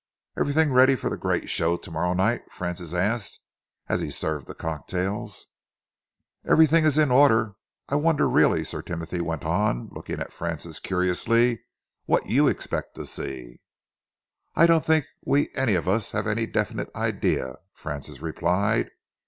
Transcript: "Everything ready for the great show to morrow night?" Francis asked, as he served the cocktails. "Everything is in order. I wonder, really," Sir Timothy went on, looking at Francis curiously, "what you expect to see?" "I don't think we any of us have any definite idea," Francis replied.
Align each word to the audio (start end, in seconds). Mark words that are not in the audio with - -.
"Everything 0.35 0.71
ready 0.73 0.95
for 0.95 1.11
the 1.11 1.15
great 1.15 1.47
show 1.47 1.77
to 1.77 1.91
morrow 1.91 2.15
night?" 2.15 2.51
Francis 2.51 2.91
asked, 2.91 3.39
as 3.87 4.01
he 4.01 4.09
served 4.09 4.47
the 4.47 4.55
cocktails. 4.55 5.45
"Everything 6.43 6.85
is 6.85 6.97
in 6.97 7.11
order. 7.11 7.53
I 7.87 7.97
wonder, 7.97 8.27
really," 8.27 8.63
Sir 8.63 8.81
Timothy 8.81 9.21
went 9.21 9.45
on, 9.45 9.89
looking 9.91 10.19
at 10.19 10.33
Francis 10.33 10.79
curiously, 10.79 11.61
"what 12.05 12.25
you 12.25 12.47
expect 12.47 12.95
to 12.95 13.05
see?" 13.05 13.61
"I 14.55 14.65
don't 14.65 14.83
think 14.83 15.05
we 15.23 15.51
any 15.53 15.75
of 15.75 15.87
us 15.87 16.13
have 16.13 16.25
any 16.25 16.47
definite 16.47 16.89
idea," 16.95 17.57
Francis 17.75 18.21
replied. 18.23 18.89